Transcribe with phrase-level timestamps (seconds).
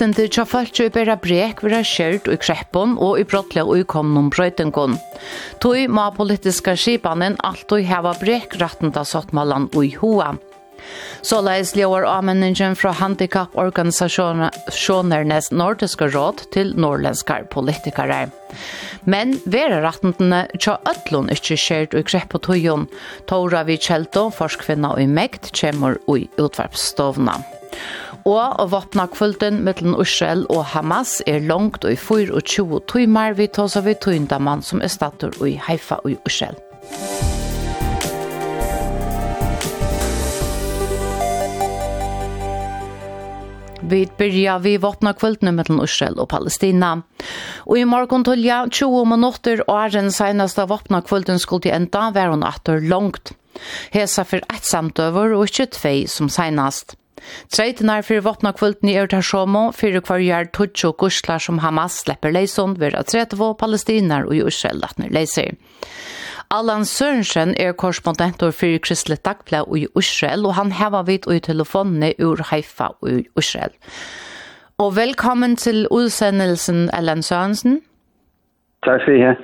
[0.00, 3.84] Løftende tja falskjøy bæra brek vera skjert og i kreppon og i brottleg og i
[3.84, 4.96] komnum brøytingon.
[5.60, 10.40] Tui ma politiska skipanen og heva brek rattenda sottmalan og i hoa.
[11.20, 18.32] Så leis ljåar avmenningen fra handikapporganisasjonernes nordiske råd til norrlenskar politikere.
[19.04, 22.88] Men vera rattendene tja ötlun ikkje skjert og krepp og tøyon,
[23.28, 27.60] Tora vi kjelto, forskvinna og i mekt, kjemur og i utvarpstovna
[28.28, 33.70] og våpna kvulten mellom Israel og Hamas er langt og i 24 timer vi tar
[33.72, 36.58] seg ved tøyndamann som er stator i Haifa og Israel.
[43.90, 46.92] Vi byrja vi våpna kvöldene mellom Israel og Palestina.
[47.66, 52.10] Og i morgon tølja, 20 minutter og er den seneste våpna kvölden skulle til enda
[52.14, 53.32] var hun atter langt.
[53.90, 56.99] Hesa for ett samtøver og ikke tvei som senast.
[57.52, 62.00] Treitinar fyrir vopna kvöldni er tar somo fyrir hver gjør tutsi og guslar som Hamas
[62.04, 65.56] slipper leison ved at tretevo palestinar og Israel latner leiser.
[66.50, 72.14] Allan Sørensen er korrespondentor fyrir Kristelig Dagblad i Israel og han heva vidt i telefonene
[72.18, 73.70] ur Haifa i Israel.
[74.78, 77.80] Og velkommen til udsendelsen, Allan Sørensen.
[78.84, 79.36] Tak skal I have.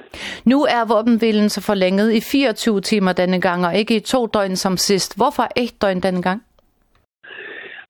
[0.45, 4.57] Nu er våbenhvilen så forlænget i 24 timer denne gang, og ikke i to døgn
[4.57, 5.17] som sidst.
[5.17, 6.43] Hvorfor et døgn denne gang?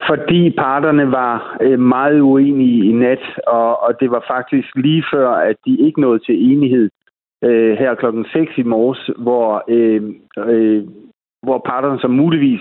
[0.08, 5.30] fordi parterne var øh, meget uenige i nat, og, og det var faktisk lige før,
[5.30, 6.90] at de ikke nåede til enighed
[7.44, 10.02] øh, her klokken 6 i morges, hvor, øh,
[10.38, 10.84] øh,
[11.42, 12.60] hvor parterne som muligvis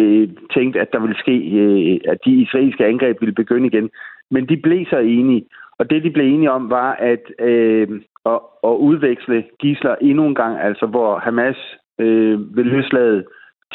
[0.00, 3.90] øh, tænkte, at der ville ske, øh, at de israelske angreb ville begynde igen.
[4.30, 5.46] Men de blev så enige,
[5.78, 7.88] og det de blev enige om var at, øh,
[8.26, 11.56] at, at udveksle gisler endnu en gang, altså hvor Hamas
[12.00, 13.24] øh, vil løslade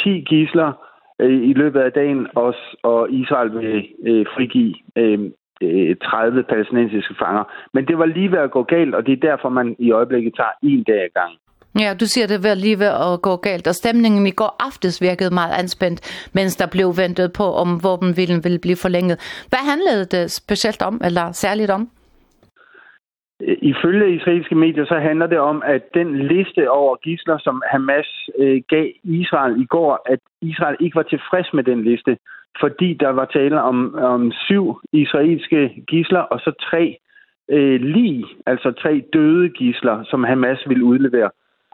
[0.03, 0.71] 10 gisler,
[1.21, 5.19] øh, i løbet af dagen også, og Israel vil øh, frigive øh,
[5.95, 7.43] 30 palæstinensiske fanger.
[7.73, 10.33] Men det var lige ved at gå galt, og det er derfor, man i øjeblikket
[10.35, 11.37] tager en dag ad gangen.
[11.79, 15.01] Ja, du siger, det var lige ved at gå galt, og stemningen i går aftes
[15.01, 19.45] virkede meget anspændt, mens der blev ventet på, om våbenvilden ville blive forlænget.
[19.49, 21.89] Hvad handlede det specielt om, eller særligt om?
[23.61, 28.61] Ifølge israelske medier så handler det om, at den liste over gisler, som Hamas øh,
[28.69, 32.17] gav Israel i går, at Israel ikke var tilfreds med den liste,
[32.59, 36.97] fordi der var tale om, om syv israelske gisler og så tre
[37.49, 41.29] øh, lige, altså tre døde gisler, som Hamas ville udlevere.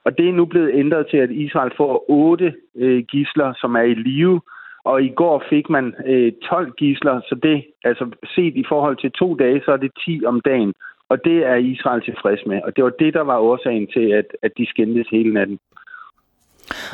[0.05, 3.81] Og det er nu blevet ændret til, at Israel får otte øh, gisler, som er
[3.81, 4.41] i live,
[4.83, 9.11] og i går fik man øh, 12 gisler, så det, altså set i forhold til
[9.11, 10.73] to dage, så er det 10 om dagen.
[11.09, 14.25] Og det er Israel tilfreds med, og det var det, der var årsagen til, at,
[14.43, 15.59] at de skændtes hele natten.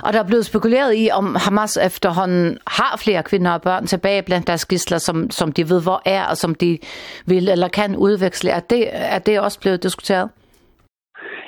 [0.06, 4.24] Og der er blevet spekuleret i, om Hamas efterhånden har flere kvinder og børn tilbage
[4.26, 6.80] blandt deres gisler, som, som de ved, hvor er, og som de
[7.28, 8.50] vil eller kan udveksle.
[8.50, 8.82] Er det,
[9.16, 10.30] er det også blevet diskuteret?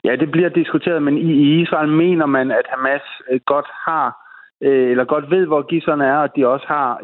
[0.04, 3.06] Ja, det bliver diskuteret, men i Israel mener man, at Hamas
[3.46, 4.08] godt har
[4.62, 7.00] eller godt ved, hvor gislerne er, og de også har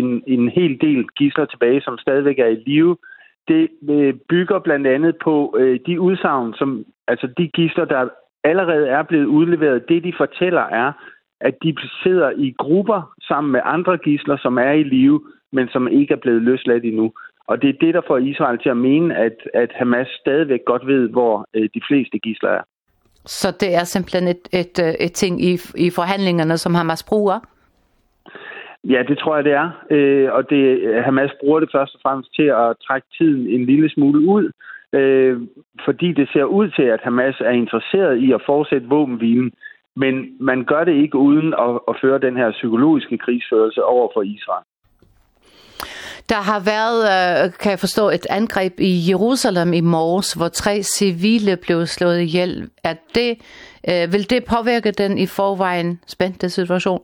[0.00, 2.96] en, en hel del gisler tilbage, som stadigvæk er i live,
[3.48, 8.08] det øh, bygger blandt andet på øh, de udsagn, som altså de gisler, der
[8.44, 9.88] allerede er blevet udleveret.
[9.88, 10.92] Det, de fortæller, er,
[11.40, 15.20] at de sidder i grupper sammen med andre gisler, som er i live,
[15.52, 17.12] men som ikke er blevet løsladt endnu.
[17.46, 20.86] Og det er det, der får Israel til at mene, at, at Hamas stadigvæk godt
[20.86, 22.62] ved, hvor øh, de fleste gisler er.
[23.26, 27.40] Så det er simpelthen et, et, et ting i, i forhandlingerne, som Hamas bruger?
[28.84, 29.70] Ja, det tror jeg, det er.
[29.90, 30.64] Øh, og det,
[31.04, 34.50] Hamas bruger det først og fremmest til at trække tiden en lille smule ud,
[34.92, 35.40] øh,
[35.84, 39.52] fordi det ser ud til, at Hamas er interesseret i at fortsætte våbenhvilen,
[39.96, 44.22] men man gør det ikke uden at, at føre den her psykologiske krigsførelse over for
[44.22, 44.64] Israel.
[46.28, 51.56] Der har været, kan jeg forstå, et angreb i Jerusalem i morges, hvor tre civile
[51.56, 52.70] blev slået ihjel.
[52.84, 53.30] Er det,
[53.90, 57.00] øh, vil det påvirke den i forvejen spændte situation?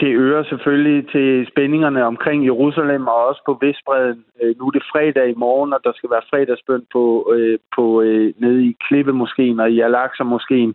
[0.00, 4.24] Det øger selvfølgelig til spændingerne omkring Jerusalem og også på Vestbreden.
[4.58, 7.34] Nu er det fredag i morgen, og der skal være fredagsbøn på,
[7.76, 8.02] på,
[8.38, 10.74] nede i Klippemoskeen og i Al-Aqsa-moskeen.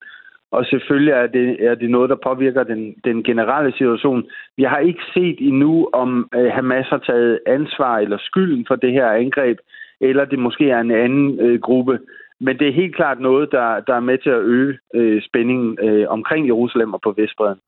[0.52, 4.24] Og selvfølgelig er det, er det noget, der påvirker den, den generelle situation.
[4.58, 9.08] Vi har ikke set endnu, om Hamas har taget ansvar eller skylden for det her
[9.12, 9.58] angreb,
[10.02, 12.00] eller det måske er en anden øh, gruppe.
[12.40, 15.78] Men det er helt klart noget, der, der er med til at øge øh, spændingen
[15.82, 17.60] øh, omkring Jerusalem og på Vestbreden.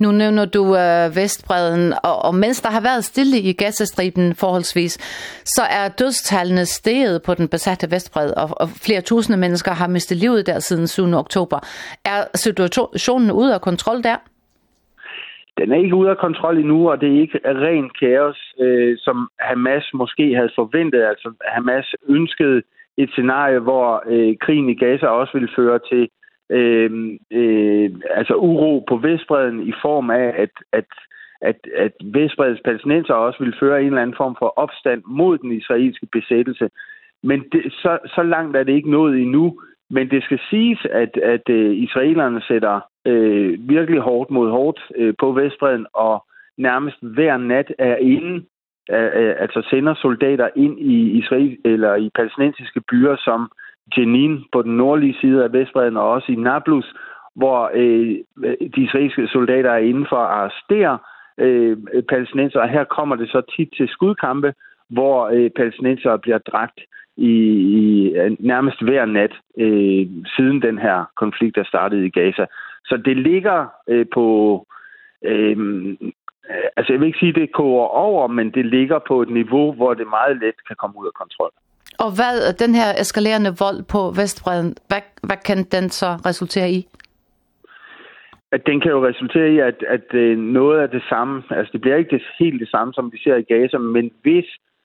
[0.00, 4.94] Nu nævner du øh, Vestbreden, og, og mens der har været stille i Gazastriben forholdsvis,
[5.44, 10.16] så er dødstallene steget på den besatte Vestbred, og, og flere tusinde mennesker har mistet
[10.18, 11.02] livet der siden 7.
[11.24, 11.58] oktober.
[12.04, 14.16] Er situationen ude af kontrol der?
[15.58, 19.28] Den er ikke ude af kontrol endnu, og det er ikke ren kaos, øh, som
[19.40, 21.02] Hamas måske havde forventet.
[21.02, 22.62] Altså Hamas ønskede
[22.96, 26.08] et scenarie, hvor øh, krigen i Gaza også ville føre til
[26.50, 30.84] øh, øh, altså uro på Vestbreden i form af, at, at,
[31.40, 35.52] at, at Vestbredens palæstinenser også ville føre en eller anden form for opstand mod den
[35.52, 36.70] israelske besættelse.
[37.22, 39.60] Men det, så, så langt er det ikke nået endnu.
[39.90, 45.14] Men det skal siges, at, at øh, israelerne sætter øh, virkelig hårdt mod hårdt øh,
[45.18, 46.24] på Vestbreden, og
[46.58, 48.44] nærmest hver nat er inde
[48.88, 53.50] altså sender soldater ind i Israel eller i palæstinensiske byer som
[53.96, 56.94] Jenin på den nordlige side af Vestbreden og også i Nablus,
[57.34, 58.16] hvor øh,
[58.76, 60.98] de israelske soldater er inden for at arrestere
[61.38, 61.76] øh,
[62.08, 64.54] palæstinenser, og her kommer det så tit til skudkampe,
[64.88, 66.80] hvor øh, palæstinenser bliver dræbt
[67.16, 67.32] i,
[67.78, 72.46] i nærmest hver nat øh, siden den her konflikt er startet i Gaza.
[72.84, 74.26] Så det ligger øh, på
[75.24, 75.56] øh,
[76.76, 79.94] altså jeg vil ikke sige det koger over, men det ligger på et niveau hvor
[79.94, 81.50] det meget let kan komme ud af kontrol.
[81.98, 86.86] Og hvad den her eskalerende vold på Vestbreden, hvad, hvad kan den så resultere i?
[88.52, 91.96] At den kan jo resultere i, at, at noget af det samme, altså det bliver
[91.96, 94.44] ikke det, helt det samme, som vi ser i Gaza, men hvis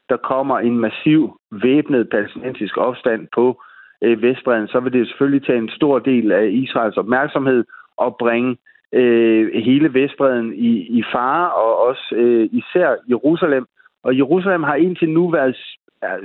[0.09, 3.61] der kommer en massiv væbnet palæstinensisk opstand på
[4.01, 7.65] øh, Vestbreden, så vil det selvfølgelig tage en stor del af Israels opmærksomhed
[7.97, 8.57] og bringe
[8.93, 13.65] øh, hele Vestbreden i, i fare, og også øh, især Jerusalem.
[14.03, 15.55] Og Jerusalem har indtil nu været
[16.01, 16.17] er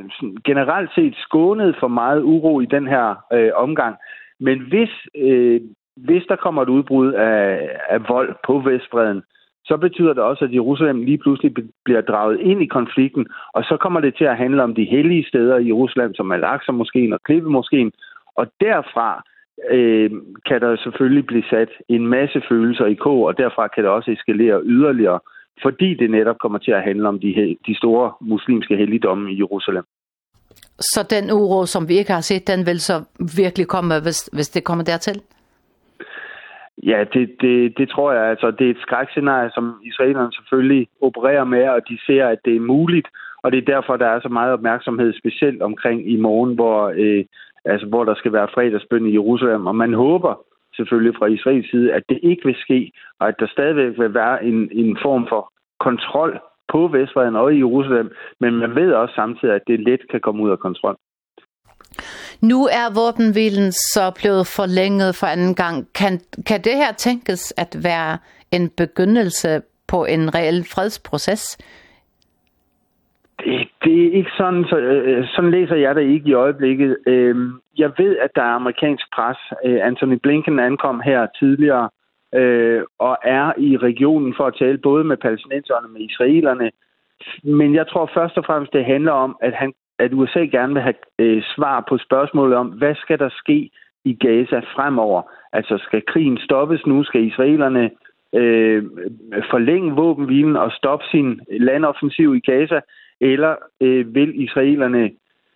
[0.44, 3.97] generelt set skånet for meget uro i den her øh, omgang.
[4.41, 5.61] Men hvis, øh,
[5.97, 9.23] hvis der kommer et udbrud af, af vold på Vestbreden,
[9.65, 11.55] så betyder det også, at Jerusalem lige pludselig
[11.85, 15.29] bliver draget ind i konflikten, og så kommer det til at handle om de hellige
[15.29, 17.93] steder i Jerusalem, som Al-Aqsa-moskeen og Klippe-moskeen,
[18.37, 19.23] og derfra
[19.71, 20.11] øh,
[20.47, 24.11] kan der selvfølgelig blive sat en masse følelser i kog, og derfra kan det også
[24.11, 25.21] eskalere yderligere
[25.62, 29.85] fordi det netop kommer til at handle om de, de store muslimske helligdomme i Jerusalem.
[30.79, 33.05] Så den uro, som vi ikke har set, den vil så
[33.37, 35.23] virkelig komme, hvis, hvis det kommer dertil?
[36.83, 38.25] Ja, det, det, det tror jeg.
[38.31, 42.57] Altså, det er et skrækscenarie, som israelerne selvfølgelig opererer med, og de ser, at det
[42.57, 43.09] er muligt.
[43.43, 47.25] Og det er derfor, der er så meget opmærksomhed, specielt omkring i morgen, hvor, øh,
[47.65, 49.67] altså, hvor der skal være fredagsbøn i Jerusalem.
[49.67, 50.35] Og man håber,
[50.76, 54.44] selvfølgelig fra Israels side, at det ikke vil ske, og at der stadigvæk vil være
[54.44, 56.41] en, en form for kontrol
[56.73, 58.09] på Vestbreden og i Jerusalem,
[58.41, 60.97] men man ved også samtidig, at det let kan komme ud af kontrol.
[62.50, 65.76] Nu er våbenhvilen så blevet forlænget for anden gang.
[65.94, 68.19] Kan, kan det her tænkes at være
[68.56, 71.43] en begyndelse på en reel fredsproces?
[73.38, 74.76] Det, det er ikke sådan, så,
[75.35, 76.97] sådan læser jeg det ikke i øjeblikket.
[77.06, 79.38] Øhm, jeg ved, at der er amerikansk pres.
[79.65, 81.88] Øh, Anthony Blinken ankom her tidligere
[82.35, 86.71] øh, og er i regionen for at tale både med palæstinenserne og med israelerne.
[87.44, 90.82] Men jeg tror først og fremmest, det handler om, at, han, at USA gerne vil
[90.82, 93.71] have øh, svar på spørgsmålet om, hvad skal der ske
[94.05, 95.23] i Gaza fremover?
[95.53, 97.05] Altså, skal krigen stoppes nu?
[97.05, 97.91] Skal israelerne
[98.35, 98.85] øh,
[99.50, 102.81] forlænge våbenhvilen og stoppe sin landoffensiv i Gaza?
[103.21, 105.11] Eller øh, vil israelerne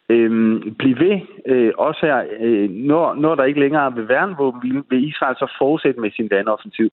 [0.09, 4.39] øhm, blive ved, øh, også her, øh, når, når der ikke længere vil være en
[4.39, 6.91] våbenhvile, vil Israel så fortsætte med sin landoffensiv.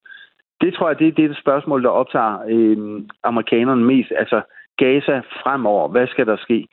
[0.62, 4.12] Det tror jeg, det, det er det spørgsmål, der optager øh, amerikanerne mest.
[4.18, 4.42] Altså
[4.78, 6.68] Gaza fremover, hvad skal der ske?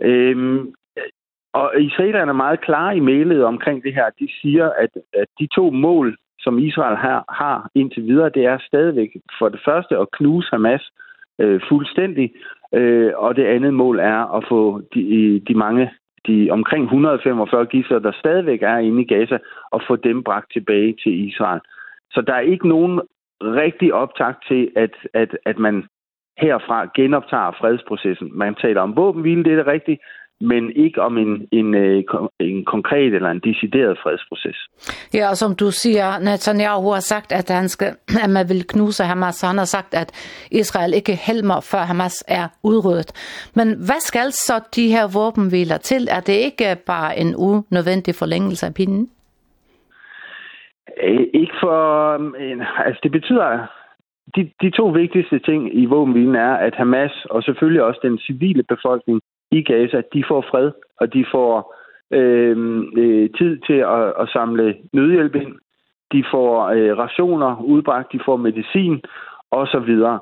[0.00, 0.74] Øhm,
[1.52, 4.10] og israelerne er meget klare i mailet omkring det her.
[4.20, 8.58] De siger, at, at de to mål, som Israel har, har indtil videre, det er
[8.66, 10.90] stadigvæk for det første at knuse Hamas
[11.38, 12.32] øh, fuldstændig,
[12.74, 15.90] Øh, og det andet mål er at få de, de mange,
[16.26, 19.38] de omkring 145 gisler, der stadigvæk er inde i Gaza,
[19.70, 21.60] og få dem bragt tilbage til Israel.
[22.10, 23.00] Så der er ikke nogen
[23.42, 25.84] rigtig optakt til, at, at, at man
[26.38, 28.30] herfra genoptager fredsprocessen.
[28.32, 30.00] Man taler om våbenhvile, det er det rigtigt,
[30.50, 31.74] men ikke om en, en,
[32.40, 34.58] en konkret eller en decideret fredsproces.
[35.14, 37.90] Ja, og som du siger, Netanyahu har sagt, at han, skal,
[38.24, 39.40] at man vil knuse Hamas.
[39.40, 40.08] Han har sagt, at
[40.50, 43.10] Israel ikke helmer, før Hamas er udryddet.
[43.54, 46.08] Men hvad skal så de her våbenhviler til?
[46.10, 49.10] Er det ikke bare en unødvendig forlængelse af pinden?
[51.34, 51.76] Ikke for...
[52.86, 53.66] Altså, det betyder,
[54.36, 58.62] de, de to vigtigste ting i våbenhvilen er, at Hamas og selvfølgelig også den civile
[58.62, 59.20] befolkning
[59.52, 61.74] i Gaza, de får fred, og de får
[62.10, 62.56] øh,
[62.96, 65.54] øh, tid til at, at samle nødhjælp ind.
[66.12, 69.00] De får øh, rationer udbragt, de får medicin
[69.50, 70.18] og så videre.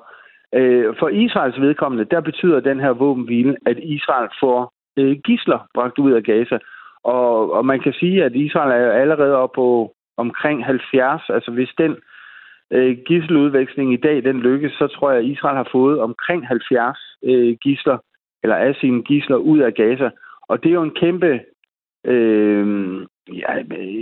[0.55, 5.99] Øh, for Israels vedkommende, der betyder den her våbenhvile, at Israel får øh, gisler bragt
[5.99, 6.59] ud af Gaza.
[7.05, 11.23] Og, og man kan sige, at Israel er jo allerede oppe på omkring 70.
[11.29, 11.97] Altså hvis den
[12.71, 16.99] øh, gisseludveksling i dag den lykkes, så tror jeg, at Israel har fået omkring 70
[17.25, 17.99] øh, gisler
[18.42, 20.11] eller af sine gisler ud af Gaza.
[20.49, 21.40] Og det er jo en kæmpe,
[22.04, 22.66] øh,
[23.32, 23.52] ja,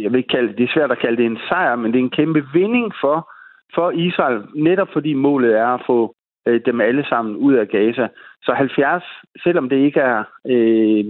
[0.03, 1.99] jeg vil ikke kalde det, det er svært at kalde det en sejr, men det
[1.99, 3.31] er en kæmpe vinding for,
[3.75, 6.15] for Israel, netop fordi målet er at få
[6.47, 8.09] øh, dem alle sammen ud af Gaza.
[8.43, 9.05] Så 70,
[9.43, 11.05] selvom det ikke er øh,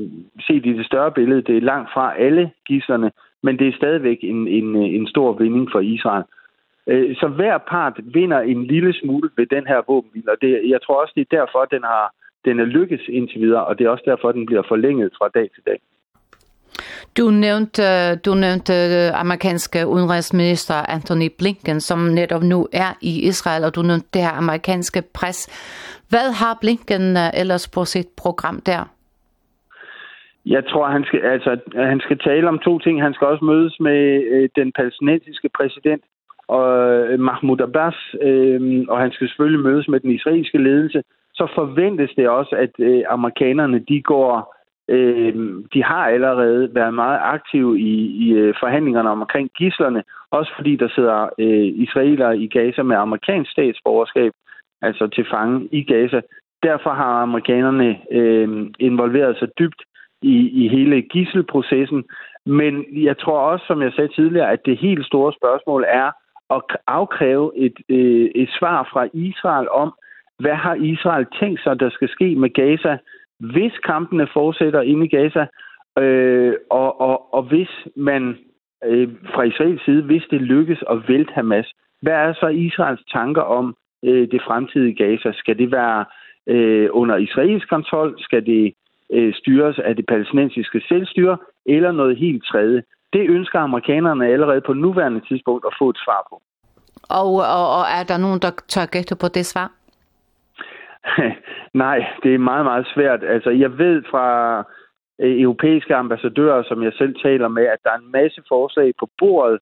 [0.46, 3.10] set i det større billede, det er langt fra alle gislerne,
[3.42, 6.24] men det er stadigvæk en, en, en stor vinding for Israel.
[6.86, 10.82] Øh, så hver part vinder en lille smule ved den her våbenhvile, og det, jeg
[10.82, 12.14] tror også, det er derfor, den har
[12.48, 15.48] den er lykkes indtil videre, og det er også derfor, den bliver forlænget fra dag
[15.54, 15.78] til dag.
[17.18, 17.82] Du nævnte,
[18.16, 18.74] du nævnte
[19.24, 24.34] amerikanske udenrigsminister Anthony Blinken, som netop nu er i Israel, og du nævnte det her
[24.42, 25.38] amerikanske pres.
[26.10, 28.82] Hvad har Blinken ellers på sit program der?
[30.46, 33.02] Jeg tror han skal altså han skal tale om to ting.
[33.02, 34.00] Han skal også mødes med
[34.34, 36.02] øh, den palæstinensiske præsident
[36.48, 36.66] og
[37.10, 41.02] øh, Mahmoud Abbas, øh, og han skal selvfølgelig mødes med den israelske ledelse
[41.38, 45.34] så forventes det også, at øh, amerikanerne de går øh,
[45.74, 51.28] de har allerede været meget aktive i, i forhandlingerne omkring gislerne, også fordi der sidder
[51.38, 54.32] øh, israelere i Gaza med amerikansk statsborgerskab,
[54.82, 56.20] altså til fange i Gaza.
[56.62, 59.82] Derfor har amerikanerne øh, involveret sig dybt
[60.22, 62.04] i, i hele gisselprocessen.
[62.46, 66.10] Men jeg tror også, som jeg sagde tidligere, at det helt store spørgsmål er
[66.50, 69.94] at afkræve et, øh, et svar fra Israel om,
[70.38, 72.98] hvad har Israel tænkt sig, der skal ske med Gaza,
[73.40, 75.46] hvis kampene fortsætter inde i Gaza,
[75.98, 78.38] øh, og, og, og hvis man
[78.84, 83.42] øh, fra Israels side, hvis det lykkes at vælte Hamas, hvad er så Israels tanker
[83.42, 85.32] om øh, det fremtidige Gaza?
[85.32, 86.04] Skal det være
[86.46, 88.14] øh, under israelsk kontrol?
[88.18, 88.74] Skal det
[89.12, 91.36] øh, styres af det palæstinensiske selvstyre?
[91.66, 92.82] Eller noget helt tredje?
[93.12, 96.42] Det ønsker amerikanerne allerede på nuværende tidspunkt at få et svar på.
[97.10, 99.77] Og, og, og er der nogen, der tør gætte på det svar?
[101.84, 103.24] Nej, det er meget, meget svært.
[103.24, 104.64] Altså, jeg ved fra
[105.18, 109.58] europæiske ambassadører, som jeg selv taler med, at der er en masse forslag på bordet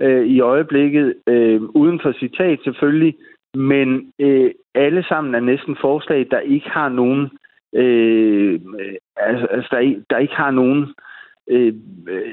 [0.00, 3.14] øh, i øjeblikket, øh, uden for citat selvfølgelig,
[3.54, 7.30] men øh, alle sammen er næsten forslag, der ikke har nogen,
[7.74, 8.60] øh,
[9.16, 10.94] altså, der, der ikke har nogen,
[11.50, 11.74] øh,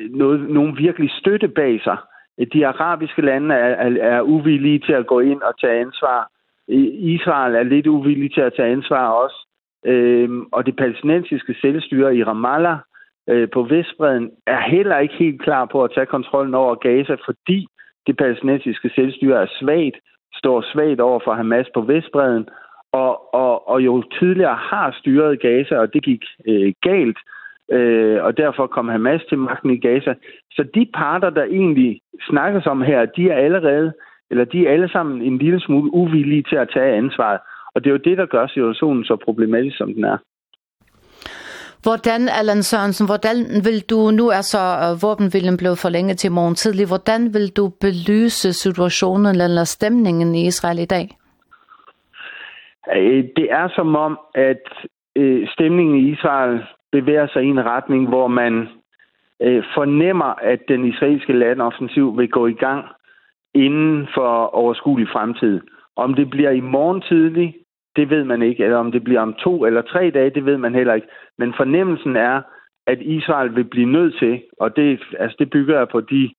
[0.10, 1.98] noget, nogen virkelig støtte bag sig.
[2.53, 6.31] De arabiske lande er, er, er uvillige til at gå ind og tage ansvar
[6.67, 9.48] Israel er lidt uvillig til at tage ansvar også.
[9.86, 12.77] Øhm, og det palæstinensiske selvstyre i Ramallah
[13.29, 17.67] øh, på Vestbreden er heller ikke helt klar på at tage kontrollen over Gaza, fordi
[18.07, 19.98] det palæstinensiske selvstyre er svagt,
[20.34, 22.50] står svagt over for Hamas på Vestbreden,
[22.91, 27.17] og, og, og jo tidligere har styret Gaza, og det gik øh, galt,
[27.72, 30.13] øh, og derfor kom Hamas til magten i Gaza.
[30.51, 33.93] Så de parter, der egentlig snakkes om her, de er allerede
[34.32, 37.39] eller de er alle sammen en lille smule uvillige til at tage ansvaret.
[37.75, 40.17] Og det er jo det, der gør situationen så problematisk, som den er.
[41.84, 44.62] Hvordan, Allan Sørensen, hvordan vil du, nu er så
[45.01, 50.79] våbenvilden blevet forlænget til morgen tidlig, hvordan vil du belyse situationen eller stemningen i Israel
[50.79, 51.08] i dag?
[53.38, 54.63] Det er som om, at
[55.53, 58.67] stemningen i Israel bevæger sig i en retning, hvor man
[59.75, 62.86] fornemmer, at den israelske landoffensiv vil gå i gang
[63.55, 65.62] inden for overskuelig fremtid.
[65.95, 67.55] Om det bliver i morgen tidlig,
[67.95, 68.63] det ved man ikke.
[68.63, 71.07] Eller om det bliver om to eller tre dage, det ved man heller ikke.
[71.38, 72.41] Men fornemmelsen er,
[72.88, 76.33] at Israel vil blive nødt til, og det, altså det bygger jeg på de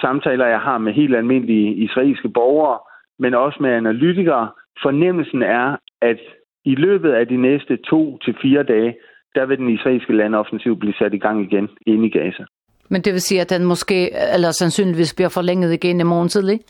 [0.00, 2.78] samtaler, jeg har med helt almindelige israelske borgere,
[3.18, 4.50] men også med analytikere.
[4.82, 6.20] Fornemmelsen er, at
[6.64, 8.96] i løbet af de næste to til fire dage,
[9.34, 12.44] der vil den israelske landoffensiv blive sat i gang igen inde i Gaza.
[12.90, 16.60] Men det vil sige, at den måske, eller sandsynligvis bliver forlænget igen i morgen tidlig?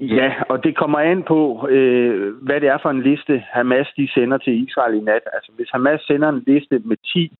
[0.00, 4.08] Ja, og det kommer an på, øh, hvad det er for en liste, Hamas de
[4.14, 5.24] sender til Israel i nat.
[5.32, 7.32] Altså, hvis Hamas sender en liste med 10,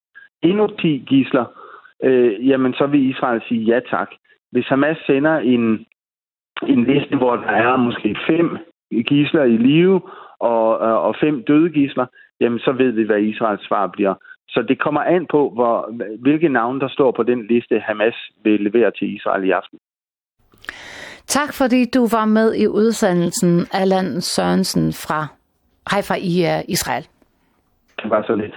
[0.43, 1.45] endnu 10 gisler,
[2.03, 4.09] øh, jamen så vil Israel sige ja tak.
[4.53, 5.87] Hvis Hamas sender en,
[6.67, 8.59] en liste, hvor der er måske fem
[9.07, 10.01] gisler i live
[10.39, 12.07] og, og fem døde gisler,
[12.41, 14.15] jamen så ved vi, hvad Israels svar bliver.
[14.49, 18.61] Så det kommer an på, hvor, hvilke navne, der står på den liste, Hamas vil
[18.61, 19.79] levere til Israel i aften.
[21.27, 25.27] Tak fordi du var med i udsendelsen, Allan Sørensen fra,
[25.87, 27.07] Haifa i Israel.
[28.03, 28.55] Det var så lidt.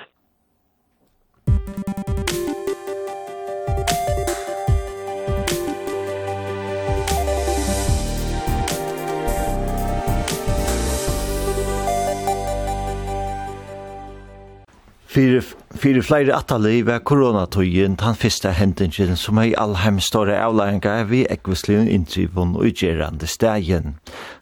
[15.17, 20.91] Fyrir, fyrir flere attali var koronatøyen den første hendingen som er i allheim større avlæringa
[21.09, 23.95] vi ekvislige inndrivun og utgjerande stegen.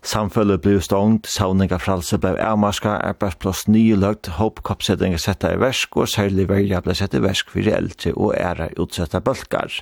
[0.04, 6.12] Samfølget ble stångt, savninga fralse ble avmarska, arbeidsplass nye løgt, håpkoppsettinga setta i versk og
[6.12, 9.80] særlig verja ble sett i versk fyrir eldre og æra utsetta bølgar.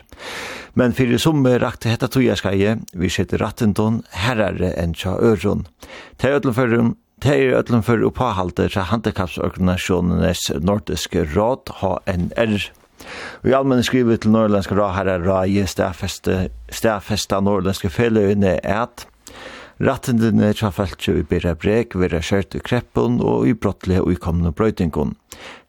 [0.77, 5.65] Men fyrir summe rakte hetta tøyaskaje, vi sitter rattendon herrare enn tja øron.
[6.21, 12.65] Til ødlum Det er ødelen for opphahalter fra handikapsorganisasjonenes nordiske råd, HNR.
[13.43, 19.07] Vi allmenn skriver til Norrlandske Råherre Raje, stedfesta Norrlandske Felløyene, at
[19.83, 24.19] Rattendene tja falskje i bera breg, vera skjørt i kreppun og i brottlige og i
[24.21, 25.15] kommende brøytingun.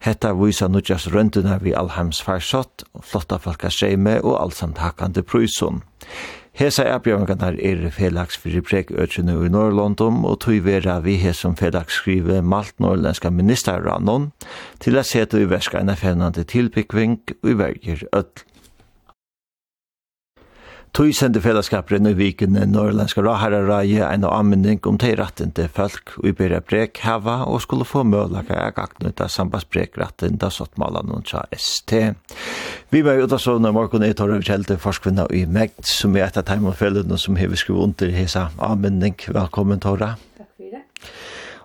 [0.04, 5.84] Hetta vysa nudjas røndina vi allheims farsott, flotta folka skjeme og allsamt hakande prysun.
[6.54, 12.36] Hesa erbjørngarnar er felags fyrir prekøtjene i Norrlondum og tog vera vi hesum felags skrive
[12.46, 14.28] malt norrlenska ministerrannon
[14.78, 15.90] til a seta i verska enn
[16.46, 18.44] tilbyggving og i verger öll.
[20.94, 25.08] Tøysende fellesskaperen i viken Norrlandska Rahara Raje en anmynding om de
[25.56, 30.52] til folk i Bera Brek hava og skulle få mølaka jeg aknuta sambandsbrek retten da
[30.54, 32.14] satt mala noen tja ST.
[32.94, 36.28] Vi var jo da så når morgen i Torre kjelte forskvinna i Megd som er
[36.28, 39.18] et av teimene fellene som hever skru under hesa anmynding.
[39.34, 40.12] Velkommen Torre.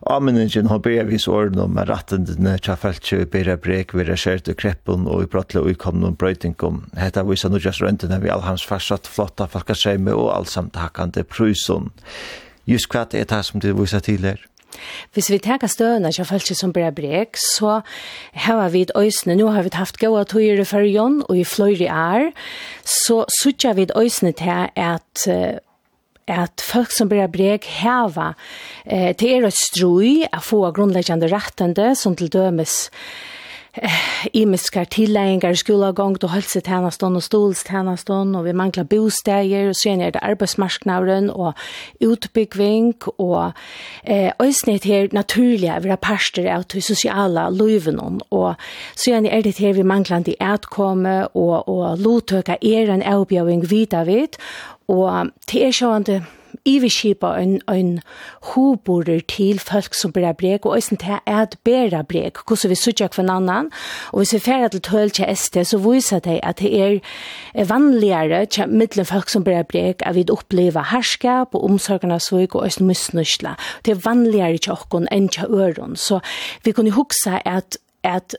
[0.02, 5.08] Avmenningen har börjat vis åren om rattendene tjaffeltje i bera brek, vera skjert og kreppen
[5.12, 6.86] og i brattle og ikomne om brøytingum.
[6.96, 11.92] Hetta viser nu just røyntene vi all hans flotta falkaseime og allsamt hakkande prusun.
[12.66, 14.40] Just hva er det som du viser til her.
[15.14, 17.82] Hvis vi tar støvna til folk som blir brek, så
[18.34, 21.90] har vi et øysene, nå har vi haft gode tøyer i førjon og i fløyre
[21.90, 22.30] er,
[22.86, 25.26] så sutja vi et øysene til at
[26.30, 28.34] at folk som blir breg heva
[28.86, 32.88] eh, til er et strui å få grunnleggende rettende, som til dømes
[34.34, 40.24] imiskar tilleggingar, skolagång, og helsetjenestånd og stolstjenestånd, og vi manglar bosteger, og sen er det
[40.26, 41.54] arbeidsmarsknavren, og
[42.04, 43.54] utbyggving, og
[44.04, 48.56] eh, øysnet her naturlige, vi har parster av de sosiale løyven, og
[48.96, 54.40] sen er det her vi manglar de etkomme, og, og lotøka er en avbjøving vidavid,
[54.90, 56.22] og til er sjående,
[56.70, 57.92] iverskipa en, en
[58.54, 63.10] hoborer til folk som bærer brek, og eisen til at bærer brek, hvordan vi sutja
[63.12, 63.72] kvann annan,
[64.12, 68.70] og hvis vi færa til tølkja ST, så viser det at det er vanligere til
[68.70, 73.56] middelen folk som bærer brek, at vi opplever herskap og omsorgene svøk og eisen misnusla.
[73.86, 76.20] Det er vanligere til okkon enn til øren, så
[76.64, 78.36] vi kunne huksa at at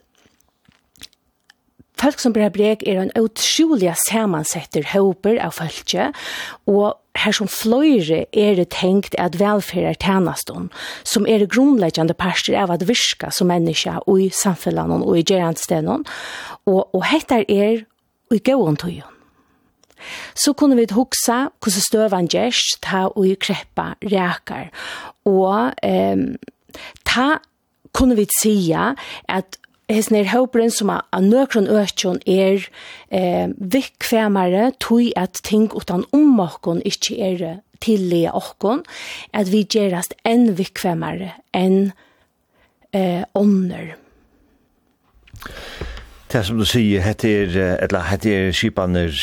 [2.01, 6.17] Folk som blir brek er en utrolig samansetter håper av folket,
[6.65, 10.71] og her som fløyre er det tenkt at velferd er tjenestånd,
[11.05, 16.07] som er grunnleggjande parster av at virka som menneska og i samfunnet og i gjerandstenen,
[16.67, 17.83] og, og hettar er
[18.31, 19.17] i gåen tøyen.
[20.33, 24.71] Så kunne vi huksa hvordan støven gjørs ta og i kreppa reker,
[25.29, 26.25] og eh,
[27.05, 27.29] ta
[27.97, 29.60] kunne vi si at
[29.91, 32.67] hesen er hoperen som av nøkron økjon er
[33.11, 37.45] eh, vikkfemare tog at ting utan ommakon ikkje er
[37.81, 38.85] tilli okkon,
[39.33, 41.93] at vi gjerast enn vikkfemare enn
[42.93, 43.97] eh, ånder.
[46.31, 49.17] Det som du sier, hette er, eller hette er skipaner,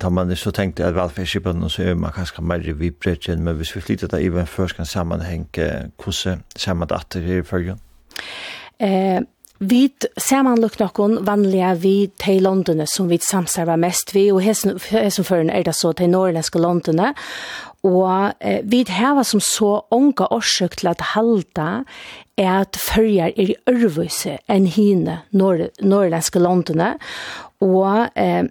[0.00, 3.58] tar man det så tenkt at velferdsskipaner, så er man kanskje mer i vibretjen, men
[3.58, 5.66] hvis vi flytter det i en først kan sammenhenge,
[6.00, 7.82] hvordan ser man det at det er i følgen?
[8.80, 9.20] Eh,
[9.58, 9.88] Vi
[10.20, 15.48] samanlukt nokkon vanliga vi til London som vi samsarver mest vi, og hessen, som føren
[15.50, 17.00] er det så til norrländske London,
[17.86, 21.84] og eh, vi heva som så onka årsøk til at halda
[22.36, 26.84] er at fyrjar er i ørvøse enn hine nor norrländske London,
[27.60, 28.44] og eh,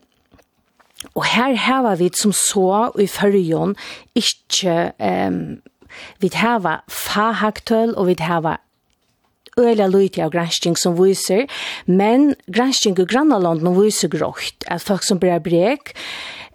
[1.13, 3.75] Og her heva vi som så i fyrjon
[4.17, 5.35] ikkje eh,
[6.19, 8.57] vi hava fahaktøl og vi hava
[9.59, 11.45] øyla lydtid av gransking som viser,
[11.87, 15.93] men gransking i grannalanden viser grått at folk som blir brek,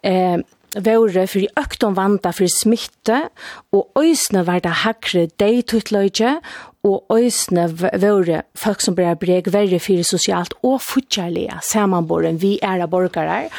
[0.03, 0.37] eh,
[0.71, 3.29] våre fyrir økton vanda fyrir smitte,
[3.73, 6.39] og øysne var det hakre deituttløyge,
[6.83, 7.67] og øysne
[8.01, 13.49] vore folk som blir breg verre fyrir sosialt og futjarlige samanboren vi æra borgare.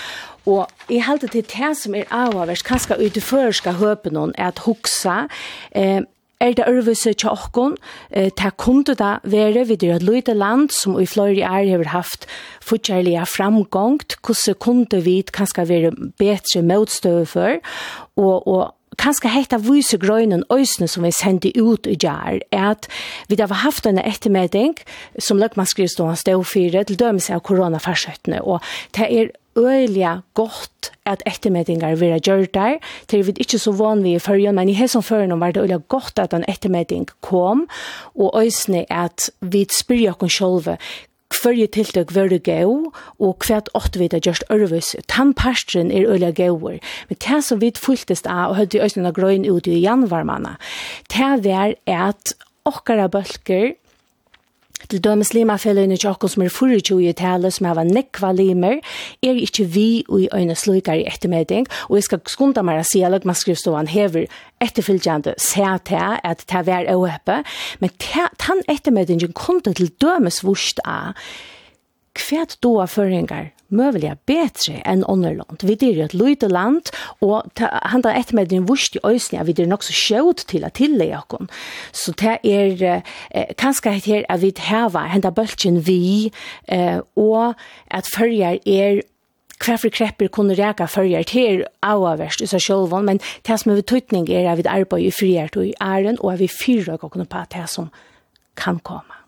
[0.46, 4.58] Og jeg halte til det som er avhavers kanskje ut i førska høpen er at
[4.58, 5.28] hoksa,
[5.70, 6.02] eh,
[6.42, 7.76] er det ørvise til åkken,
[8.10, 12.26] eh, det kunne det være ved et lite land som i flere år har haft
[12.60, 17.58] fortjellige framgångt, hvordan kunne vi kanskje være bedre motstøve for,
[18.16, 22.88] og, og kanskje hetta vise grønnen øysene som vi sendte ut i jar, er at
[23.28, 24.76] vi har haft en ettermedding
[25.18, 28.60] som løkmannskrivstående stod fire til dømes av koronafarsøttene, og
[28.96, 34.18] det er øyelig godt at ettermedingar vera gjort der, til vi ikke så vanlige i
[34.18, 37.68] førjen, men i hesson førjen var det øyelig godt at en ettermeding kom,
[38.14, 40.76] og øysene at vi spyrir oss selv
[41.42, 44.94] hverje tiltak var det gau, og hvert åtte vi det gjørst ørvis.
[45.08, 46.78] Tannpastren er øyla gauer.
[47.08, 50.56] Men det som vi fulltest av, og høyde i øyne grøyn ut i janvarmanna,
[51.10, 52.34] det er at
[52.64, 53.74] okkara bølger
[54.90, 58.80] Til dømes limafellene tjokken som er 24 i tale, som har nekva limer,
[59.22, 62.88] er ikkje vi og i øyne slukar i ettermedding, og jeg skal skunda meg å
[62.88, 64.26] si at man hever
[64.60, 65.92] etterfylgjande CT,
[66.24, 67.42] at det vær åheppe,
[67.80, 67.90] men
[68.38, 71.14] tan ettermeddingen kom til dømes vurs av
[72.12, 75.62] hva doa føringar mövliga bedre enn underland.
[75.62, 79.46] Vi er är ju lite land og han där ett med den vurst i ösnen
[79.46, 81.48] vi er nok så skjøt til å tillegge oss.
[81.92, 86.32] Så det er eh, kanskje det här at vi har hända bølgen vi
[86.68, 87.54] eh, og
[87.90, 89.02] at följa er
[89.62, 93.88] kvar krepper kunne reka fyrir til auaverst i seg selv men det som er ved
[93.90, 97.10] tøytning er at vi arbeider i frihet og i æren, og at vi fyrer og
[97.10, 97.90] kunne på det som
[98.56, 99.21] kan komme.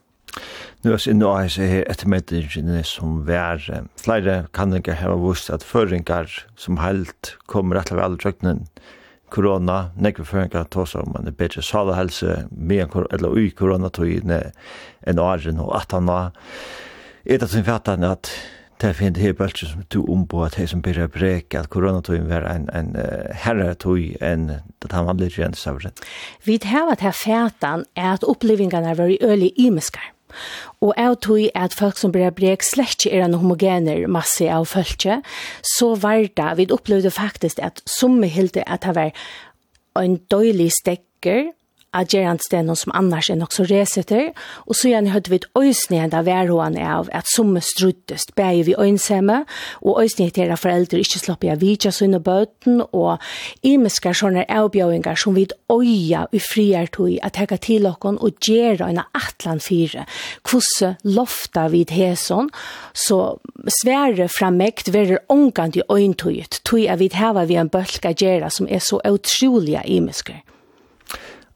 [0.85, 3.63] Nu er sinne og heise her ettermeddingene som vær.
[4.03, 6.29] Flere kan ikke ha vust at føringar
[6.61, 8.67] som helt kommer etter og alle trøknen.
[9.33, 14.43] Korona, nekve føringar tås om man er bedre salahelse, med eller ui koronatøyene
[15.09, 16.29] enn åren og atana.
[17.25, 18.31] Er det som fattan at
[18.83, 22.27] det er fint her bølse som du ombå at hei som byrja brek at koronatøyen
[22.29, 26.03] var en, en uh, herre tøy enn det han vanlig gjerne savret.
[26.45, 30.14] Vi tar at her fætan er at opplevingarna var i øylig imeskar.
[30.81, 34.67] Og jeg tror at folk som blir brek slett ikke er en homogener masse av
[34.71, 35.21] følge,
[35.77, 39.13] så var det, vi opplevde faktisk at som vi hilde at det var
[40.01, 41.53] en døylig stekker,
[41.95, 44.33] av gerandstenen som annars er nok så resetter,
[44.67, 48.77] og så gjerne høyde vi et øysne enda værhående av at somme struttest bæg vi
[48.79, 49.45] øynshemme,
[49.83, 53.23] og øysne til at foreldre ikke slapp i av vidtja sønne bøten, og
[53.63, 59.03] imiske sånne avbjøyngar som vi øya i friartøy at hekka til okkon og gjerra en
[59.15, 60.07] atlan fire,
[60.47, 62.51] kvosse lofta vid heson,
[62.95, 63.37] så
[63.81, 68.69] svære frammekt verer ångand i øyntøyet, tøy at vi hava vi en bølka gjerra som
[68.71, 70.41] er så utrolig imiske.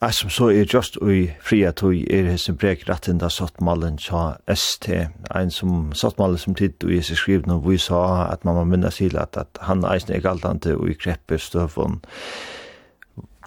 [0.01, 4.87] Jeg som så er just ui fria tog er hessin brek rattinda sottmalen tja ST,
[5.35, 8.93] ein som sottmalen som tid ui hessi skrivna og vi sa at man må minna
[8.95, 11.99] til at, at han eisne er galtante ui kreppe støvun.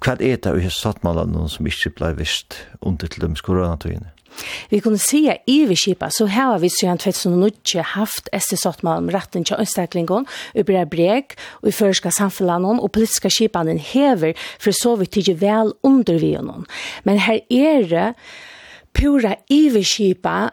[0.03, 4.11] Hva er det ui hessi sottmalen som ikke blei vist under til dem skoranatøyene?
[4.72, 9.06] Vi kunne se i vi kipa, så her har vi siden 2008 haft Esti Sottmann
[9.06, 14.34] om retten til ønsteklingen, og blir breg, og i føreska samfunnet, og politiska kipanen hever,
[14.60, 16.65] for så vi ikke vel under vi noen.
[17.04, 18.08] Men her er det
[18.94, 20.52] pura i vi iverskipa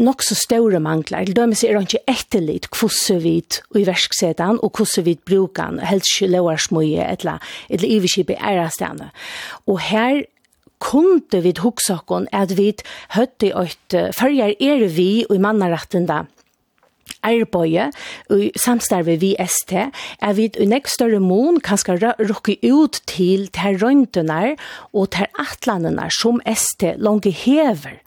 [0.00, 1.26] nok så store mangler.
[1.28, 3.36] Det dømes er ikke etterlitt hvordan vi
[3.70, 7.96] og i verksedan og hvordan vi bruker den, helst ikke lovarsmøye, eller, eller i vi
[8.00, 9.10] iverskipa er av stedet.
[9.66, 10.24] Og her
[10.80, 12.72] kunde vi hugsa okon at vi
[13.14, 16.24] høtti eit fyrjar er vi og i mannarætten da
[17.26, 17.96] arbeidet
[18.30, 19.72] i samstarve vi ST,
[20.20, 24.54] er vi i nekst større mån kan skal rukke ut til ter røyntene
[24.94, 27.98] og ter atlandene som ST langt hever.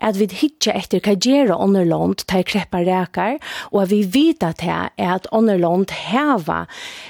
[0.00, 3.38] At vi hitje etter hva gjør underlånt ter kreppa reker,
[3.72, 6.64] og at vi vet at det er at underlånt heva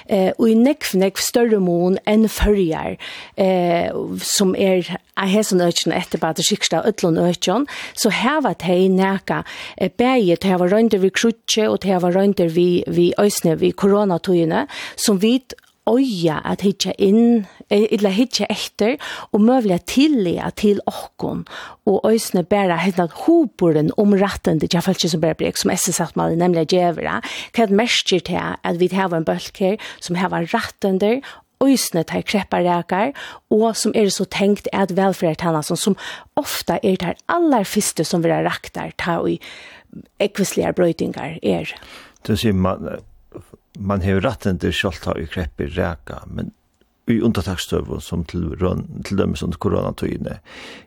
[0.08, 2.96] eh, og i nekst nek større mån enn følger
[3.36, 3.92] eh,
[4.24, 4.88] som er
[5.20, 9.42] av hesen økken etter bare til skiksta øtlund økken, så heva teg neka
[9.76, 13.58] eh, beie bæget heva rønte vi krutje mykje, og det var røynter vi, vi øsne,
[13.58, 15.42] vi koronatøyene, som vi
[15.88, 18.96] øya at hitja inn, eller hitja etter,
[19.32, 21.44] og møvla tillia til okkon,
[21.86, 26.16] og øysne bæra hitna hoboren om ratten, til er som bæra brek, som SS sagt
[26.16, 27.20] man, nemlig djevera,
[27.52, 31.20] hva er mersker til at vi hava en bølg her, som har ratten der,
[31.62, 33.12] øysene tar krepparekar,
[33.50, 35.96] og som er så tenkt at velferdtjenene, som
[36.36, 39.38] ofta er det aller første som vi har rakt der, ta og
[40.22, 41.72] ekvisliga brøytingar er.
[42.26, 43.02] Du sier man,
[43.78, 46.52] man har retten til kjolta i krepper reka, men
[47.10, 48.52] i undantaksstøvun som til,
[49.04, 50.38] til dem som koronatøyene,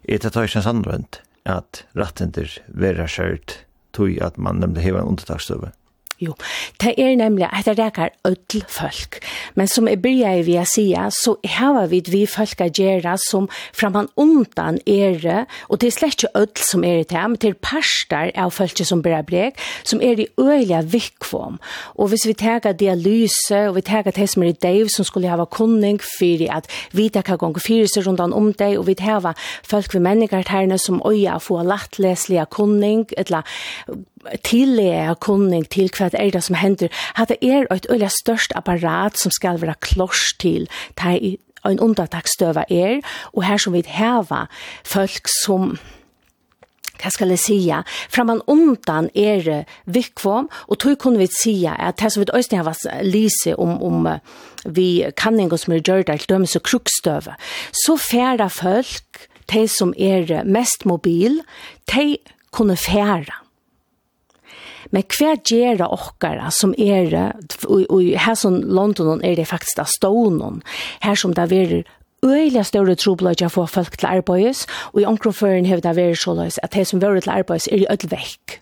[0.08, 3.60] er det tar ikke sannrønt at retten til vera skjørt
[3.96, 5.76] tøy at man nemlig hever en undantaksstøvun?
[6.20, 6.34] Jo,
[6.82, 9.20] det er nemlig at det reker ødel folk.
[9.56, 13.50] Men som jeg begynner vi å si, så har vi vi folk å gjøre som
[13.76, 17.60] framan undan er og det er slett ikke ødel som er det, men det er
[17.62, 21.60] parster av folk som blir brek, som er i øyelige vikvom.
[21.96, 25.30] Og hvis vi tar dialyse, og vi tar det som er i Dave, som skulle
[25.30, 28.96] ha kunning for at vi tar hva gang fire seg rundt om deg, og vi
[29.00, 33.44] tar folk ved mennesker som øye å få lattleslige kunning, eller
[34.44, 36.92] tillega kunning til hva er det som hender.
[37.16, 41.16] Hatta er et øyla størst apparat som skal være kloss til ta
[41.66, 43.02] en undantaksstøva er,
[43.34, 44.46] og her som vi heva
[44.86, 45.78] folk som
[46.96, 47.58] hva skal jeg si,
[48.10, 52.64] fra man undan er vikvom, og tog kunne vi si at det som vi øyne
[52.64, 54.08] har lise om, om
[54.66, 57.36] vi kanninger som er gjør det, dømes og krukstøve,
[57.86, 61.42] så færa folk, de som er mest mobil,
[61.92, 62.18] de
[62.52, 63.45] kunne færa.
[64.96, 67.12] Men hva gjør det okkara som er,
[67.68, 70.62] og her som London er det faktisk av stånen,
[71.04, 71.84] her som det er
[72.26, 76.86] øyelig større trobladja for folk til arbeids, og i omkronføren vært så løs at de
[76.86, 78.62] som veri til arbeids er i ødel vekk.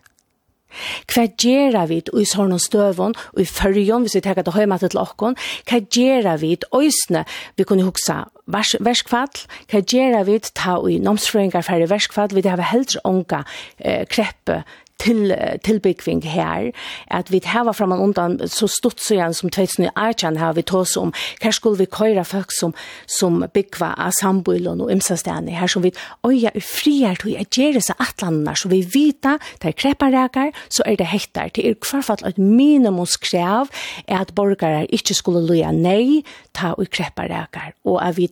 [1.06, 4.98] Hva gjør vi i sånne støvån, og i fyrjon, hvis vi tar det høyma til
[4.98, 5.36] okkon,
[5.70, 7.24] hva gjør vi øysene,
[7.56, 12.62] vi kunne huksa vers, verskfall, hva gjør vi ta i nomsfrøyngar færre verskfall, vi har
[12.72, 13.44] heldre onga
[13.78, 14.64] eh, kreppe
[14.96, 16.72] till tillbyggving här
[17.06, 20.52] att vi har fram framan undan så stort så igen som tvätts nu Archan har
[20.52, 22.72] vi tås om här skulle vi köra folk som
[23.06, 27.94] som byggva asambulon och imsastan här som vi oja i friar till att göra så
[27.98, 32.36] att landa så vi vita där kreparäkar så är det hettar till er kvarfall ett
[32.36, 33.68] minimum skrav
[34.06, 38.28] är att borgare inte skulle loja nej ta och kreparäkar och att vi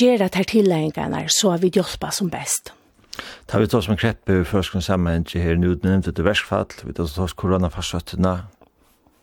[0.00, 2.72] gera där tilläggarna så att vi hjälpa som bäst.
[3.46, 7.14] Ta vi tås med kreppe i førskene sammen her nu utnevnt etter verskfall, vi tås
[7.14, 8.36] tås koronafastøttene.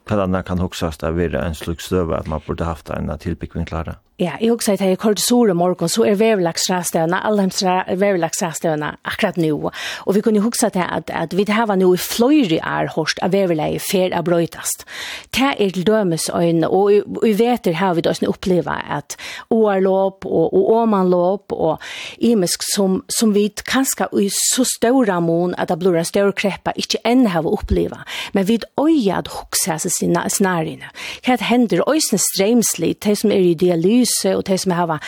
[0.03, 3.67] Hva annet kan hoksast av være en sluk støve at man burde haft en tilbyggving
[3.69, 3.99] klare?
[4.21, 9.39] Ja, jeg husker at jeg kort sol i morgen, så er veverlagsrastøvene, allhems veverlagsrastøvene akkurat
[9.41, 9.71] nå.
[10.05, 13.17] Og vi kunne huske til at, at vi har var nå i fløyre er hørst
[13.25, 14.85] av veverleie fer av brøytast.
[15.33, 19.15] Det er til dømes øyne, og vi vet det har vi da oppleva at
[19.49, 21.81] oarlåp og, og åmanlåp og
[22.21, 26.75] imisk som, som vi kanskje i så større mån at det blir en større kreppa
[26.77, 28.03] ikke enn har vi oppleva.
[28.37, 30.93] Men vi øye at huske seg sine snarene.
[31.25, 34.99] Hva hender øyne stremslig, det som er i dialog lyse og de som har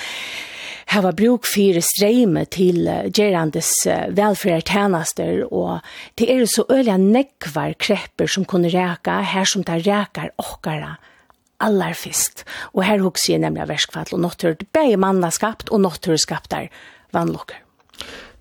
[0.96, 5.82] hava bruk fyrir streime til gerandes velferdstjenester og
[6.18, 10.96] det er så øyla nekvar krepper som kunne reka, her som det rekar okkara
[11.64, 12.44] allar fyrst.
[12.74, 16.70] Og her hugsi jeg nemlig av verskfall, og nåttur, begge manna skapt, og nåttur skaptar
[17.16, 17.62] vannlokker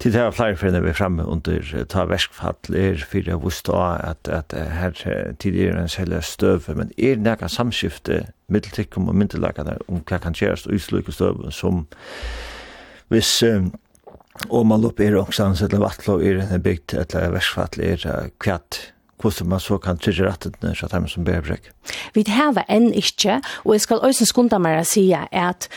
[0.05, 4.29] til det var flere for vi fremme under ta verskfall er for jeg visste at,
[4.29, 4.91] at her
[5.41, 10.19] tid er en selja støve, men er det nekka samskifte middeltikkum og myndelagene om hva
[10.21, 11.87] kan gjøres og utslukke støve som
[13.09, 13.73] hvis um,
[14.51, 18.83] om man lopp er ångsans eller vattlå er en bygd eller verskfall er kvatt
[19.25, 21.71] hvordan man så kan trygge rettet så at de som ber brek.
[22.15, 25.69] Vi hava enn ikke, og jeg skal også skunda meg å si at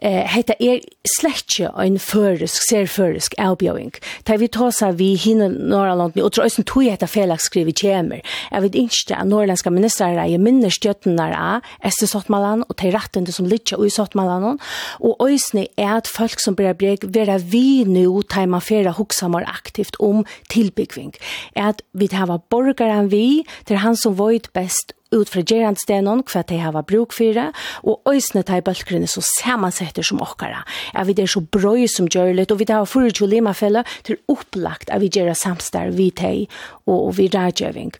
[0.00, 0.82] eh, dette er
[1.16, 3.92] slett ein førisk, serførisk avbjøring.
[4.26, 8.64] Da vi tåsar vi hinne Norrlandene, og tror også tog etter felagskriv i kjemer, jeg
[8.64, 13.48] vet ikke at norrlandske ministrar er minne støttene av Ester Sottmalan og til rettene som
[13.48, 14.58] ligger i Sottmalan,
[15.00, 19.96] og også er at folk som blir brek, vera vi nu tajma flere hoksamer aktivt
[20.02, 21.14] om tilbygging.
[21.54, 26.22] Er at vi hava borgaren vi, det er han som void best ut fra gerandstenen
[26.26, 27.40] hva de har bruk for,
[27.82, 30.62] og øsne de bølgrene som sammansetter som åkere.
[30.94, 34.20] At vi er så brøy som gjør litt, og vi tar for til Limafelle til
[34.28, 36.46] opplagt at vi gjør samstår vi de,
[36.86, 37.94] og, og vi rædgjøving.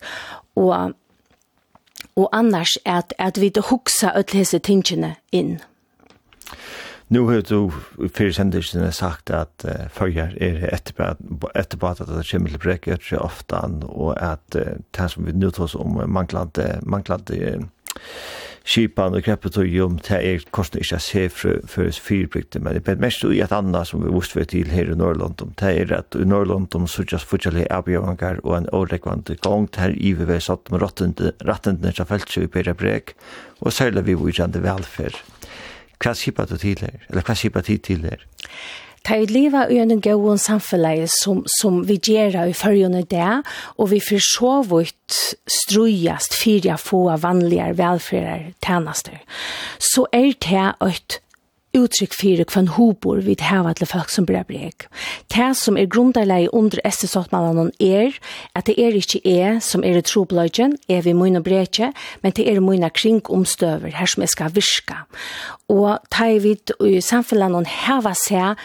[0.55, 0.93] Og,
[2.15, 5.57] og annars at, at vi hukser alle tingene inn.
[7.09, 7.71] Nu har du
[8.09, 13.17] fyrir sendisene sagt att uh, förr är etterpå etterpå att det kommer till bräcket så
[13.17, 17.63] ofta och att uh, det som vi nu tar oss om manglande manglande
[18.65, 23.23] skipan och jom det er kostnad å se för för fyrbrykte men det er mest
[23.23, 26.15] i et annat som vi måste vara till här i Norrland om det er at
[26.15, 30.69] i Norrland om så just fortsatt avgörningar och en årekvante gång här i vi satt
[30.71, 33.15] med rattendene som felt seg i i Perebrek
[33.59, 35.15] och særlig vi vår velferd
[36.03, 36.99] Hva skipper du til her?
[37.09, 38.21] Eller hva skipper du til her?
[39.07, 43.29] Ta i liva i en gåon samfunnet som, som vi gjør i førjene det,
[43.79, 49.21] og vi får så vidt strøyest fire få vanlige velferdtjenester.
[49.79, 51.21] Så er det et
[51.77, 54.87] uttrykk fyrir kvann hobor vid hava til folk som blir breg.
[55.33, 58.17] Det som er grundarlei under SS-åttmannen er
[58.57, 61.91] at det er ikkje jeg som er i trobløgjen, er vi mine brekje,
[62.23, 65.03] men det er møyna kring omstøver her som jeg skal virka.
[65.69, 68.57] Og ta i vid i samfunnet hava seg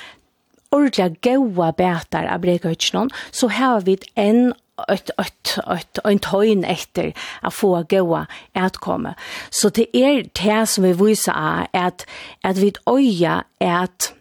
[0.72, 4.53] ordla gaua bætar av brekøytjen, så har vi en
[4.88, 9.14] ett ett ett en tøyn efter att få goa att komma.
[9.51, 11.33] Så det är det som vi visar
[11.73, 12.07] är att
[12.42, 14.12] att vi öja är att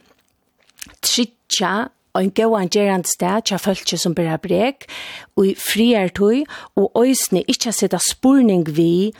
[1.01, 4.87] tjitja og en gauan gerand sted tja fölkje som bera brek
[5.39, 6.43] og friar tøy
[6.75, 9.13] og òsne ikkje sida spurning vi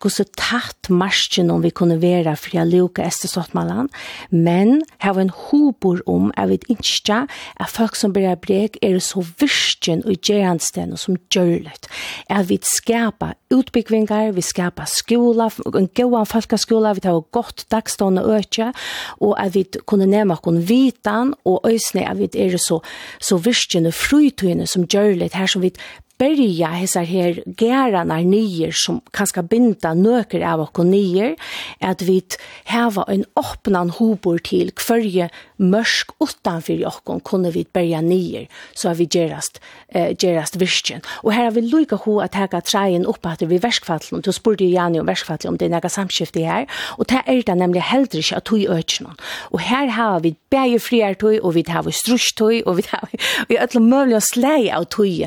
[0.00, 3.90] hvordan tatt marsjen om vi kunne være fria luka efter sottmalan,
[4.30, 7.18] men her var en hobor om jeg vet ikke
[7.60, 11.88] at folk som blir brek er så virkjen og gjerandsten som gjørlet.
[12.30, 18.72] At vi skapa utbyggvingar, vi skapa skola, en god folkaskola, vi tar godt dagstående øke,
[19.20, 22.80] og at vi kunne nema kon vitan, og øsne at vi er så,
[23.20, 25.74] så virkjen og frytøyene som gjørlet, her som vi
[26.20, 31.36] berja hesar her gäranar nyer som kanske binda nöker av och nyer
[31.80, 32.22] att vi
[32.64, 38.94] hava en öppnan hobor till kvarje mörsk utanför och kunde vi berja nyer så har
[38.94, 43.26] vi gerast eh, gerast vision och här har vi lika ho att ta träen upp
[43.26, 46.66] at vi väskfallen då spurte Jani om väskfallen om det är några samskifte här
[46.98, 49.14] och det är det nämligen helt riktigt att vi öknar
[49.50, 53.08] och här har vi bäge friar tog och vi har strusch tog och vi har
[53.48, 55.26] vi har alla möjliga släj av tog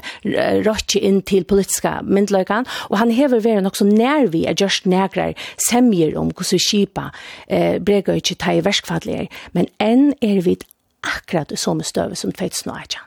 [0.83, 4.85] ikke inn til politiska myndløkene, og han hever vært nok så nær vi er just
[4.89, 5.33] nægrar
[5.69, 7.09] semjer om hvordan kipa
[7.47, 10.57] eh, breger ikke ta i verskfadler, men enn er vi
[11.03, 13.01] akkurat i samme støve som 2018.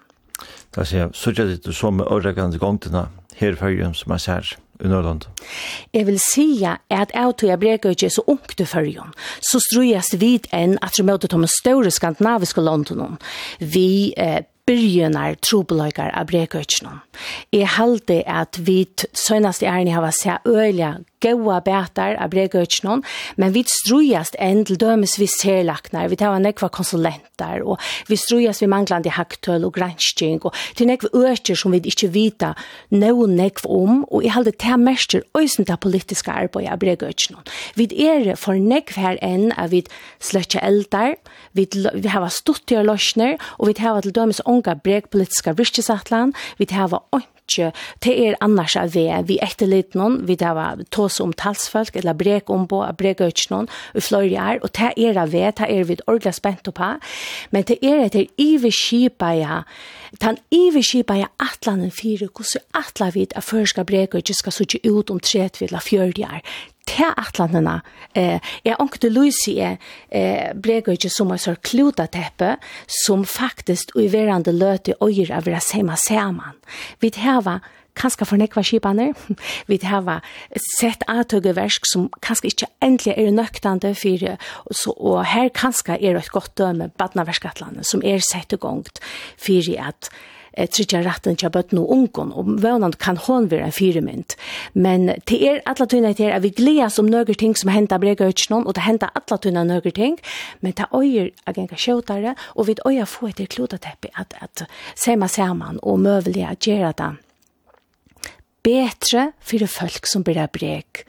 [0.77, 4.25] Da sier jeg, så gjør det så med øregrande gongtene her i Førjum som jeg
[4.27, 5.25] ser i Nørland.
[5.95, 6.83] Jeg vil si at
[7.15, 11.09] jeg tror jeg breker ikke så ungt i Førjum, så strøyes vidt enn at jeg
[11.09, 13.17] møter de større skandinaviske landene.
[13.61, 17.03] Vi eh, byrjunar trobeløykar av brekøkjennom.
[17.55, 18.83] Jeg halte at vi
[19.15, 23.03] søgnast i ærni hava se øyla gaua betar av brekøkjennom,
[23.41, 28.63] men vi strujast enn til dømes vi serlaknar, vi tava nekva konsulentar, og vi strujast
[28.63, 32.53] vi manglande haktøl og gransking, og til nekva økjer som vi ikkje vita
[32.95, 37.47] no nekva om, og jeg halde ta mester øysen til politiska arbeid av brekøkjennom.
[37.79, 39.85] Vi er for nekva her enn av vi
[40.21, 41.17] sløtja eldar,
[41.57, 46.69] vi, vi hava stutt i løsner, og vi hava til dømes onga bregpolitiska virkesatlan, vi
[46.73, 47.05] hava
[47.47, 47.71] ikke,
[48.03, 52.51] det er annars av vi, vi etterlit noen, vi hava tås om talsfolk, eller brek
[52.51, 55.87] om på, brek ut noen, og fløyre er, og det er av vi, det er
[55.87, 56.91] vi ordentlig spent på,
[57.55, 59.63] men det er etter ive iverskipa ja,
[60.21, 64.81] den ive iverskipa ja atlanen fire, hvordan atla vi at førska brek ut skal suttje
[64.85, 66.43] ut om 30 eller 40 er,
[66.87, 67.81] til atlandene.
[68.17, 69.77] Eh, jeg ångte Lucy er
[70.11, 72.57] eh, breg ikke som en sånn kluta teppe,
[73.05, 76.61] som faktisk i verande løte øyer av det samme sammen.
[77.01, 77.61] Vi hava
[77.97, 79.11] kanskje for nekva skipene.
[79.71, 80.21] Vi hava
[80.77, 84.29] sett atøge versk som kanskje ikke endelig er nøktande for,
[84.71, 89.01] så, og her kanskje er et godt døme badnaverskatlandet som er sett i gongt
[89.41, 90.11] for at
[90.57, 94.37] eh, tryggja ratten til bøtten og ungen, og vøvnand kan hon være en firemynd.
[94.75, 97.99] Men til er alle tøyne til er at vi gledes om nøyre ting som henta
[98.03, 100.19] brega utsnån, og det henta alle tøyne nøyre ting,
[100.61, 104.67] men det øyer agenka sjåtare, og vi øyer få etter klotateppi at, at
[104.97, 107.13] sema saman og møvelige at gjøre det
[108.67, 111.05] betre for folk som blir breg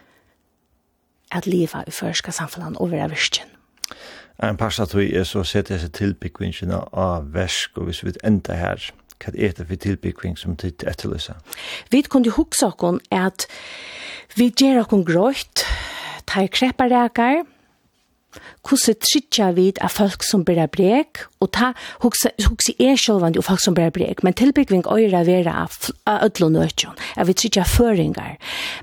[1.34, 3.50] at liva i førska samfunnet og vera virkjen.
[4.44, 8.04] En par at vi er så sett jeg seg til byggvinnskina av versk, og hvis
[8.06, 8.92] vi enda her,
[9.24, 11.36] hva det er for tilbygging som tid etterløse.
[11.92, 13.48] Vi kunne huksa oss at
[14.38, 15.66] vi gjør oss grøyt,
[16.28, 17.46] tar kreppareker,
[18.68, 21.72] hvordan trykker vi av folk som blir brek, og ta,
[22.04, 26.50] hukse, hukse er sjølvand og folk som blir brek, men tilbygging øyre vera av ødlo
[26.52, 28.36] nødjon, at vi trykker føringar.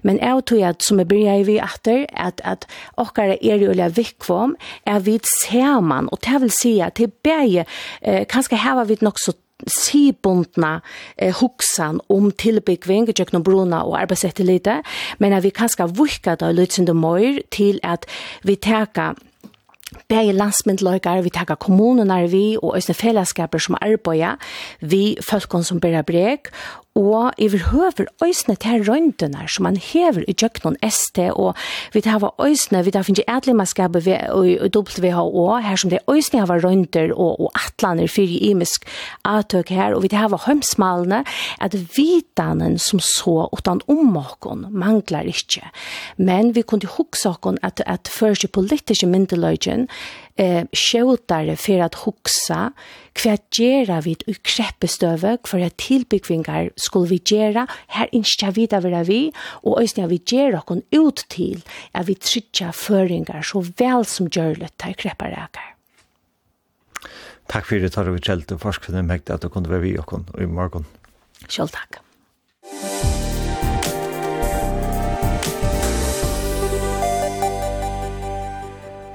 [0.02, 2.66] Men jeg tror at, som jeg bryr vi etter, at, at
[2.96, 7.16] okkar er jo litt vikvom, er vi saman, og det vil si at det er
[7.24, 7.66] bare,
[8.02, 9.36] eh, kanskje heva vi nok så
[9.70, 10.80] sibundna
[11.18, 14.80] eh, hugsan om tilbyggving, gjøkna bruna og arbeidsette lite,
[15.18, 18.08] men at vi kanskje vukka da lytsende møyr til at
[18.44, 19.14] vi teka
[20.10, 24.34] Bæði landsmyndløykar, vi takka kommununar vi og òsne fellesskaper som arbeida
[24.82, 26.50] vi folkene som bæra breg
[26.94, 31.56] og overhøver øysene til røyndene som man hever i kjøkkenen ST, og
[31.92, 34.16] vi tar hava øysene, vi tar finnes edlemannskapet i
[34.70, 38.86] WHO, her som det er øysene hava røynder og, og atlaner fyrir imisk
[39.26, 41.24] atøk her, og vi tar hava hømsmalene,
[41.60, 45.66] at vitanen som så utan ommåkon manglar ikkje.
[46.16, 49.88] Men vi kunne huksa okkon at, at først i politiske myndeløyden,
[50.40, 52.60] eh, skjøtare for at hoksa
[53.14, 59.04] hva gjera vi i kreppestøve, at tilbyggvingar skulle vi gjera, her innskja vi da vera
[59.06, 59.28] vi,
[59.62, 61.62] og òsne vi gjera kon ut til
[61.94, 65.70] at vi trytja føringar så vel som gjørlet til krepparekar.
[67.50, 70.48] Takk fyrir det, Tarvi Kjeldt, og forskvinne mekta at du kunne være vi okkon i
[70.48, 70.88] morgen.
[71.44, 72.03] Sjøl takk.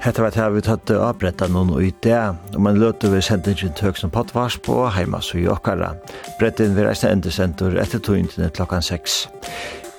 [0.00, 2.20] Hetta var det vi tatt avbretta noen og i det,
[2.54, 5.90] og man løte vi sendt ikke tøk som pottvars på heima så i okkara.
[6.38, 9.26] Bretten vi reiste endesendur etter to internet klokkan 6.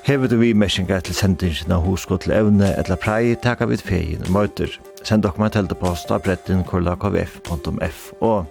[0.08, 4.26] Hever du vi messingar til sendingen av hosko til evne eller prei, taka vi fegin
[4.34, 4.74] møtur.
[5.06, 8.46] Send dere meg teltepost av brettin kurla Og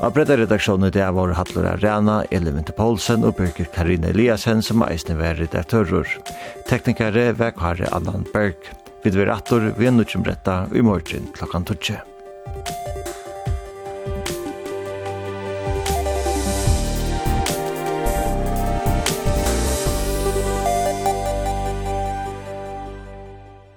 [0.00, 4.62] Av bretta redaksjonen det er våre Hatlur Arena, Elin Paulsen Poulsen og Birgir Karine Eliasen
[4.62, 6.08] som er eisne redaktører.
[6.66, 8.81] Teknikere var Kari Allan Berg.
[9.02, 12.11] Vi dver atur vi er nutjum bretta i morgen klokkan 12.